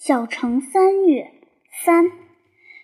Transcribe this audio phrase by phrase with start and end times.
[0.00, 1.30] 小城三月
[1.84, 2.10] 三，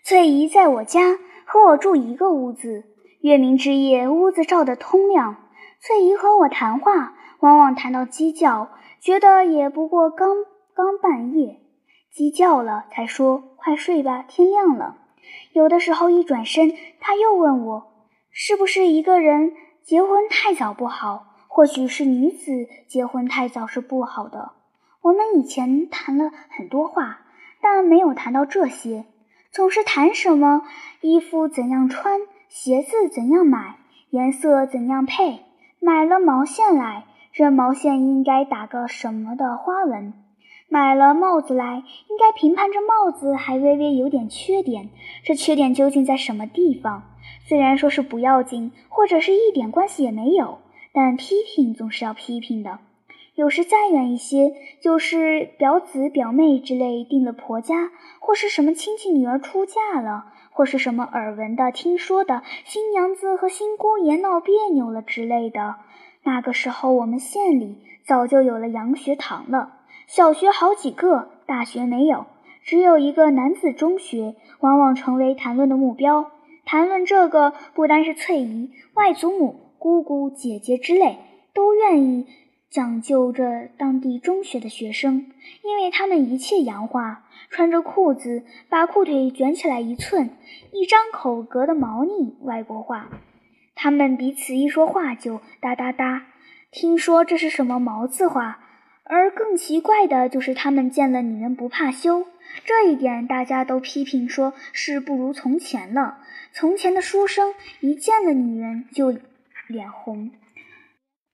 [0.05, 2.85] 翠姨在我家和我住一个屋子。
[3.23, 5.49] 月明之夜，屋子照得通亮。
[5.81, 8.69] 翠姨和我谈话，往往谈到鸡叫，
[9.01, 10.45] 觉得也不过刚
[10.75, 11.61] 刚半夜。
[12.13, 14.99] 鸡叫了，才说快睡吧，天亮了。
[15.55, 16.71] 有的时候一转身，
[17.01, 17.95] 她又问我，
[18.31, 21.25] 是不是一个人结婚太早不好？
[21.49, 24.56] 或许是女子结婚太早是不好的。
[25.07, 27.21] 我们以前谈了很多话，
[27.61, 29.05] 但没有谈到这些。
[29.53, 30.63] 总是谈什么
[31.01, 33.77] 衣服怎样穿，鞋子怎样买，
[34.11, 35.45] 颜色怎样配。
[35.79, 40.13] 买了毛线来，这毛线应该打个什么的花纹？
[40.69, 44.89] 买了帽子来，应该评判这帽子还微微有点缺点。
[45.23, 47.05] 这缺点究竟在什么地方？
[47.45, 50.59] 虽然说是不要紧，或者是一点关系也没有，
[50.93, 52.81] 但批评总是要批评的。
[53.37, 65.77] 有时再远一些，就是表子表妹之类订了婆家，或是什么亲戚女儿出嫁了，或是什么耳闻的、听说的新娘子和新姑爷闹别扭了之类的。
[66.23, 72.25] 那个时候，我们县里早就有了洋学堂了，小学好几个，大学没有，
[72.65, 76.31] 只有一个男子中学，往往成为谈论的目标。
[76.65, 81.19] 谈论这个，不单是翠姨、外祖母、姑姑、姐姐之类，
[81.53, 82.27] 都愿意。
[82.71, 90.31] 讲究着当地中学的学生，因为他们一切洋化，穿着裤子把裤腿卷起来一寸，
[90.73, 93.09] 一张口隔的毛腻，外国话。
[93.75, 96.27] 他们彼此一说话就哒哒哒，
[96.71, 98.61] 听说这是什么毛字话。
[99.09, 102.27] 而更奇怪的就是他们见了女人不怕羞，
[102.65, 106.19] 这一点大家都批评说是不如从前了。
[106.53, 109.15] 从前的书生一见了女人就
[109.69, 110.33] 脸红。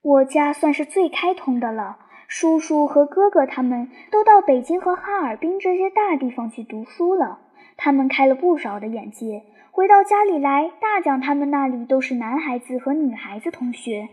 [0.03, 7.39] 我家算是最开通的了，叔叔和哥哥他们都到北京和哈尔滨这些大地方去读书了，
[7.77, 9.45] 他们开了不少的眼界。
[9.71, 14.09] 回到家里来，大讲他们那里都是男孩子和女孩子同学，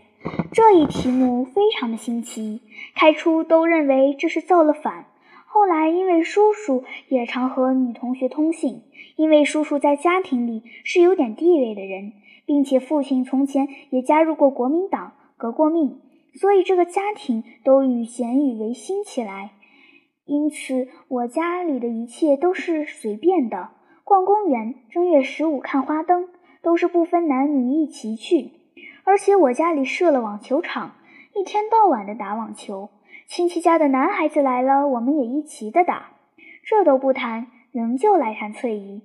[0.52, 2.62] 这一题目非常的新奇。
[2.94, 5.06] 开初都认为这是造了反，
[5.44, 8.84] 后来因为叔叔也常和女同学通信，
[9.16, 12.12] 因为叔叔在家庭里是有点地位的人，
[12.46, 15.14] 并且父亲从前也加入过国民党。
[15.40, 15.98] 革过命，
[16.34, 19.52] 所以这个家庭都与贤与为新起来。
[20.26, 23.70] 因此，我家里的一切都是随便的。
[24.04, 26.28] 逛公园，正月十五看花灯，
[26.62, 28.50] 都是不分男女一起去。
[29.04, 30.96] 而且我家里设了网球场，
[31.34, 32.90] 一天到晚的打网球。
[33.26, 36.10] 亲戚家的男孩子来了，我们也一齐的打。
[36.64, 39.00] 这都不谈，仍旧来谈翠姨。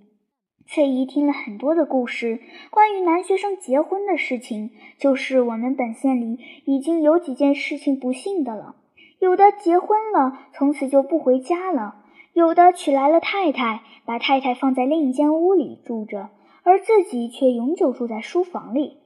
[0.67, 2.39] 翠姨听了很多的故事，
[2.71, 8.75] 关于男学生结婚的事情，就是我们本县里已经有几件事情不幸的了。
[9.19, 12.03] 有的结婚了，从此就不回家了；
[12.33, 16.29] 有的娶来了太太，把太太放在另一间屋里住着，
[16.63, 18.97] 而自己却永久住在书房里。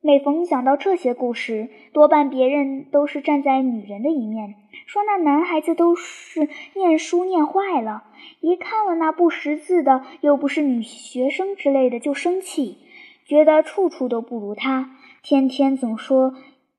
[0.00, 4.54] 每逢讲到这些故事，多半别人都是站在女人的一面，
[4.86, 8.04] 说那男孩子都是念书念坏了，
[8.40, 12.78] 一看了那不识字的，又不是女学生之类的，就生气，
[13.26, 16.32] 觉得处处都不如他，天天总说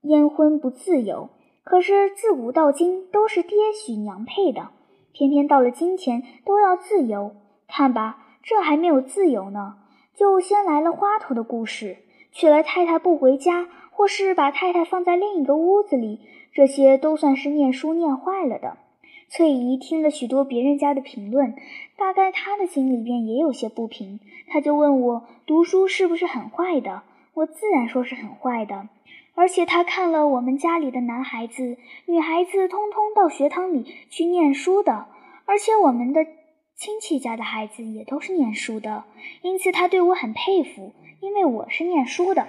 [0.03, 1.29] 烟婚不自由。
[1.66, 4.69] 可是自古到今都是爹许娘配的，
[5.12, 7.35] 偏偏到了今天都要自由。
[7.68, 9.75] 看吧，这还没有自由呢，
[10.16, 11.97] 就先来了花头的故事。
[12.31, 16.19] 娶了太太不回家，或是把太太放在另一个屋子里，
[16.53, 18.78] 这些都算是念书念坏了的。
[19.29, 21.56] 翠姨听了许多别人家的评论，
[21.97, 27.03] 大概她的心里边也有些不平，她就问我读书是不是很坏的？
[27.35, 28.90] 我自然说是很坏的。
[29.35, 35.06] 而且她看了我们家里的男孩子、女孩子，通通到学堂里去念书的，
[35.46, 36.25] 而且我们的
[36.79, 39.03] 亲戚家的孩子也都是念书的，
[39.41, 40.94] 因此他对我很佩服。
[41.19, 42.47] 因为我是念书的，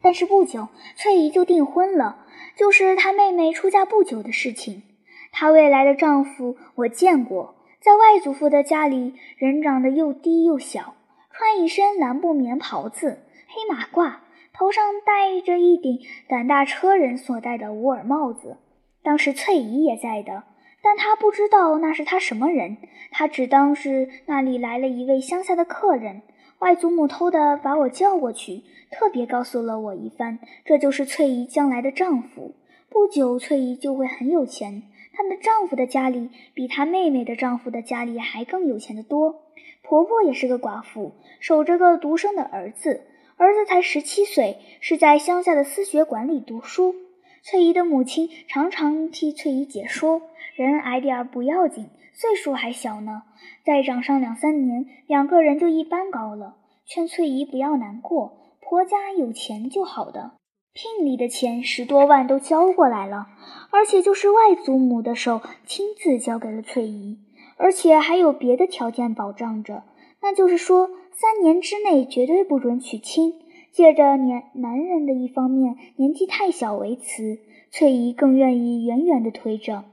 [0.00, 2.24] 但是不久，翠姨就订婚了，
[2.54, 4.84] 就是她妹妹出嫁不久的事情。
[5.32, 10.94] 她未来的丈夫我见过，在外祖父的家里，人长得又低又小，
[11.32, 14.18] 穿一身蓝布棉袍子，黑马褂，
[14.52, 18.58] 头上戴着一顶赶大车人所戴的乌耳帽子。
[19.02, 20.44] 当时翠姨也在的，
[20.82, 22.78] 但她不知道那是他什么人，
[23.10, 26.22] 她只当是那里来了一位乡下的客人。
[26.60, 30.38] 外祖母偷的把我叫过去，特别告诉了我一番。
[30.64, 32.54] 这就是翠姨将来的丈夫。
[32.90, 34.82] 不久，翠姨就会很有钱。
[35.12, 39.42] 她的丈夫的家里比她妹妹的丈夫的家里还更有钱的多。
[39.82, 43.02] 婆婆也是个寡妇，守着个独生的儿子，
[43.36, 46.94] 儿子才十七岁，是在乡下的私学馆里读书。
[47.42, 50.22] 翠姨的母亲常常替翠姨解说
[50.56, 53.22] ：“人矮点儿不要紧，岁数还小呢，
[53.64, 56.56] 再长上两三年，两个人就一般高了。”
[56.86, 60.32] 劝翠姨不要难过，婆家有钱就好的。
[60.72, 63.26] 聘礼的钱十多万都交过来了，
[63.70, 67.18] 而且就是外祖母的手亲自交给了翠姨，
[67.56, 69.82] 而且还有别的条件保障着，
[70.22, 73.34] 那就是说三年之内绝对不准娶亲。
[73.72, 77.38] 借着年男人的一方面年纪太小为辞，
[77.70, 79.84] 翠姨更愿意远远地推着。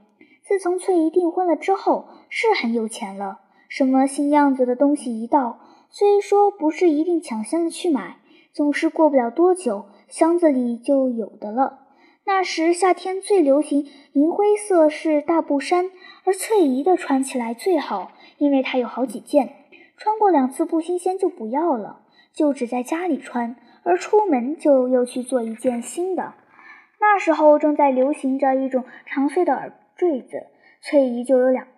[0.42, 3.40] 自从翠姨订婚了之后，是很有钱了。
[3.68, 5.58] 什么新样子的东西一到，
[5.90, 8.18] 虽说不是一定抢先的去买，
[8.52, 11.80] 总是过不了多久，箱子里就有的了。
[12.24, 15.90] 那时夏天最流行银灰色是大布衫，
[16.24, 19.52] 而翠姨的穿起来最好，因为她有好几件，
[19.96, 22.00] 穿过两次不新鲜就不要了，
[22.32, 23.56] 就只在家里穿。
[23.86, 26.34] 而出门就又去做一件新的。
[27.00, 30.48] 那时候正在流行着一种长穗的耳坠子，
[30.82, 31.68] 翠姨就有两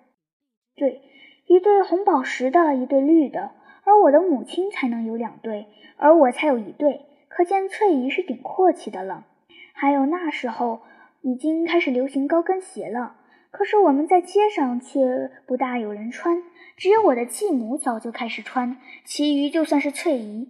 [0.75, 1.03] 对，
[1.47, 3.53] 一对红宝石的，一对绿的。
[3.85, 5.67] 而我的母亲才能有两对，
[5.99, 9.27] 而我才有一对，可见翠姨是顶阔气的了。
[9.75, 10.81] 还有那时候
[11.21, 13.17] 已经开始流行高跟鞋了，
[13.51, 16.43] 可是我们在街上却不大有人穿，
[16.77, 20.49] 只有我的继母早就开始穿，其余就算是翠姨。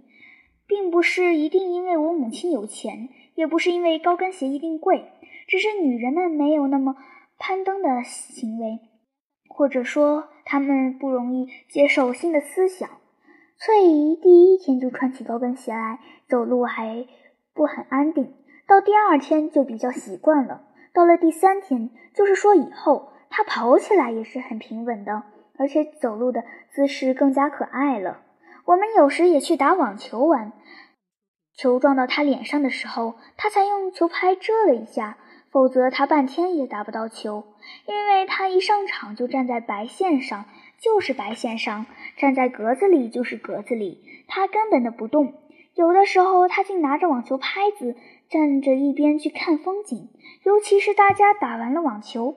[0.68, 5.10] 并不是一定因为我母亲有钱，也不是因为高跟鞋一定贵，
[5.48, 6.94] 只是女人们没有那么
[7.38, 8.78] 攀登的行为，
[9.48, 12.88] 或者说她们不容易接受新的思想。
[13.56, 15.98] 翠姨第一天就穿起高跟鞋来，
[16.28, 17.06] 走路还
[17.54, 18.34] 不很安定，
[18.68, 25.22] 到第二天就比较习惯了，到了第三天，就是说以后，她跑起来也是很平稳的，
[25.58, 28.20] 而且走路的姿势更加可爱了。
[28.68, 30.52] 我们有时也去打网球玩，
[31.56, 35.16] 球撞到他脸上的时候，他才用球拍遮了一下，
[35.50, 37.44] 否则他半天也打不到球，
[37.86, 40.44] 因为他一上场就站在白线上，
[40.78, 41.86] 就是白线上；
[42.18, 45.32] 站在格子里就是格子里，他根本的不动。
[45.74, 47.96] 有的时候，他竟拿着网球拍子
[48.28, 50.10] 站着一边去看风景，
[50.42, 52.34] 尤其是大家打完了网球。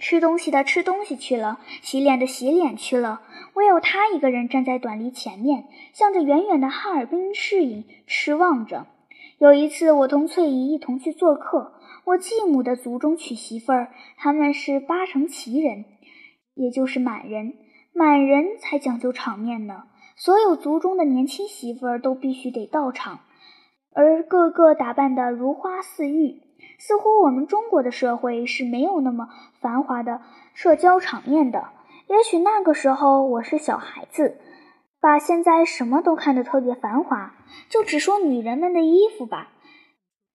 [0.00, 3.20] 吃东西的吃东西去了，洗脸的洗脸去了，
[3.52, 8.86] 唯有他一个人站在短篱前面，向着远远的哈尔滨市影痴望着。
[9.38, 11.74] 有一次，我同翠姨一同去做客，
[12.06, 15.84] 我继母的族中娶媳妇儿，他们是八成旗人，
[16.54, 17.54] 也就是满人，
[17.92, 19.84] 满人才讲究场面呢。
[20.16, 23.20] 所有族中的年轻媳妇儿都必须得到场，
[23.94, 26.42] 而个个打扮得如花似玉。
[26.78, 29.28] 似乎我们中国的社会是没有那么
[29.60, 30.20] 繁华的
[30.54, 31.68] 社交场面的。
[32.06, 34.38] 也许那个时候我是小孩子，
[35.00, 37.34] 把现在什么都看得特别繁华。
[37.68, 39.48] 就只说女人们的衣服吧，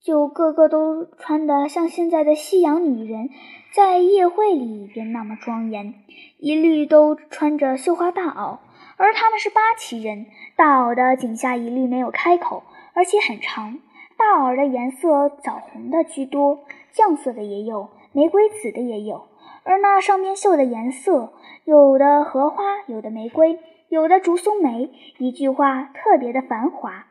[0.02, 3.28] 就个个都穿得像现在的西洋女人
[3.72, 5.94] 在夜会里边那么庄严，
[6.38, 8.58] 一律都穿着绣花大袄，
[8.96, 10.26] 而他们是八旗人，
[10.56, 12.62] 大袄的颈下一律没有开口，
[12.94, 13.78] 而且很长。
[14.18, 19.28] 大耳的颜色枣红的居多，酱色的也有，玫瑰紫的也有。
[19.62, 21.32] 而那上面绣的颜色，
[21.64, 23.58] 有的荷花，有的玫瑰，
[23.88, 27.06] 有的竹松梅，一句话特别的繁华。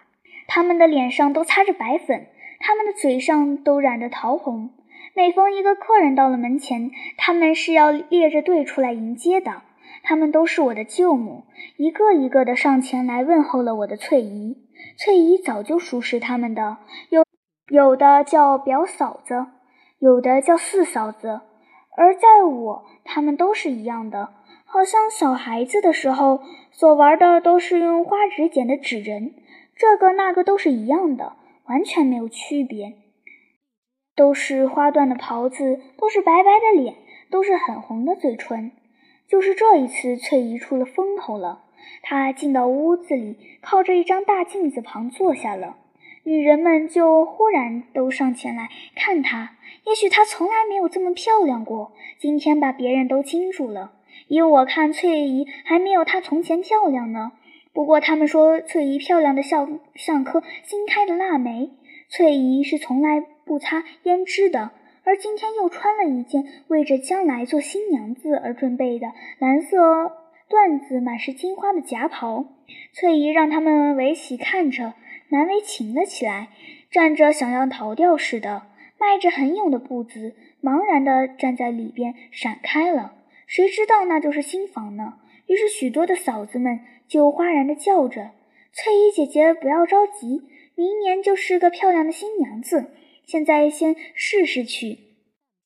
[0.47, 2.27] 他们的脸上都擦着白粉，
[2.59, 4.69] 他们的嘴上都染着桃红。
[5.13, 9.61] 每逢一个客人到了门前，他们是要列着队出来迎接的。
[10.07, 11.45] 他们都是我的舅母，
[11.77, 14.55] 一个一个的上前来问候了我的翠姨。
[15.00, 16.77] 翠姨早就熟识他们的，
[17.09, 17.25] 有
[17.69, 19.47] 有的叫表嫂子，
[19.97, 21.41] 有的叫四嫂子，
[21.97, 24.29] 而在我，他们都是一样的，
[24.65, 26.39] 好像小孩子的时候
[26.71, 29.33] 所玩的都是用花纸剪的纸人，
[29.75, 31.33] 这个那个都是一样的，
[31.65, 32.93] 完全没有区别，
[34.15, 36.93] 都是花缎的袍子，都是白白的脸，
[37.31, 38.71] 都是很红的嘴唇。
[39.27, 41.63] 就是这一次，翠姨出了风头了。
[42.01, 45.77] 她进到屋子里，靠着一张大镜子旁坐下了。
[46.24, 49.55] 女人们就忽然都上前来看她。
[49.86, 53.91] 也许她从来没有这么漂亮过，今天把别人都惊住了。
[54.27, 57.32] 依我看，翠姨还没有她从前漂亮呢。
[57.74, 61.72] 不过他们说翠姨漂亮的像像颗新开的腊梅。
[62.08, 64.72] 翠姨是从来不擦胭脂的。
[65.05, 69.77] 而今天又穿了一件为着将来做新娘子而准备的蓝色
[70.50, 72.45] 缎子、满是金花的夹袍。
[72.93, 74.93] 翠姨让他们围起看着，
[75.29, 76.50] 难为情了起来，
[76.89, 78.63] 站着想要逃掉似的，
[79.00, 83.13] 迈着很勇的步子，茫然地站在里边，闪开了。
[83.45, 85.15] 谁知道那就是新房呢？
[85.45, 88.31] 于是许多的嫂子们就哗然地叫着
[88.74, 90.41] ：“翠姨姐姐，不要着急，
[90.74, 92.89] 明年就是个漂亮的新娘子。”
[93.25, 95.00] 现在先试试去。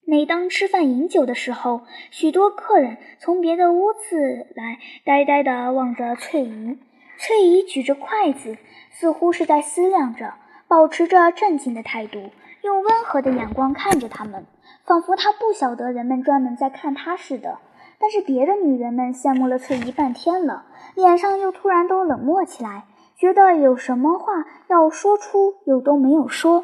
[0.06, 6.80] 每当吃饭饮酒的时候，许多客人从别的屋子来，呆呆地望着翠姨。
[7.18, 8.58] 翠姨举着筷子，
[8.92, 10.34] 似乎是在思量着，
[10.68, 12.32] 保持着镇静的态度，
[12.64, 14.46] 用温和的眼光看着他们，
[14.86, 17.60] 仿佛她不晓得人们专门在看她似的。
[18.00, 22.86] 但是别的女人们羡慕了翠姨半天了，脸上又突然都冷漠起来，
[23.18, 26.64] 觉得有什么话要说出，又都没有说，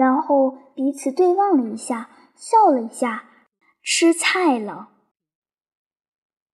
[0.00, 2.08] 然后彼此对望了一下。
[2.34, 3.24] 笑了一下，
[3.82, 4.89] 吃菜了。